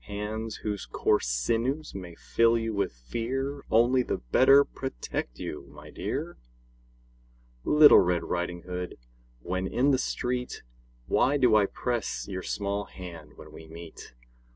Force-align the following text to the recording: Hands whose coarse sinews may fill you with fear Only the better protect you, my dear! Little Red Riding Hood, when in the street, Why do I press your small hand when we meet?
Hands 0.05 0.55
whose 0.63 0.87
coarse 0.87 1.27
sinews 1.27 1.93
may 1.93 2.15
fill 2.15 2.57
you 2.57 2.73
with 2.73 2.91
fear 2.91 3.61
Only 3.69 4.01
the 4.01 4.17
better 4.17 4.65
protect 4.65 5.37
you, 5.37 5.67
my 5.69 5.91
dear! 5.91 6.39
Little 7.63 7.99
Red 7.99 8.23
Riding 8.23 8.63
Hood, 8.63 8.97
when 9.43 9.67
in 9.67 9.91
the 9.91 9.99
street, 9.99 10.63
Why 11.05 11.37
do 11.37 11.55
I 11.55 11.67
press 11.67 12.27
your 12.27 12.41
small 12.41 12.85
hand 12.85 13.33
when 13.37 13.51
we 13.51 13.67
meet? 13.67 14.15